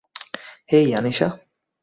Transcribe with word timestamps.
হেই, 0.69 0.87
Anisha. 0.95 1.27